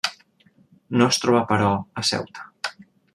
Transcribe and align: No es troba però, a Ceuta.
No 1.01 1.09
es 1.13 1.21
troba 1.25 1.43
però, 1.53 1.69
a 2.03 2.07
Ceuta. 2.13 2.49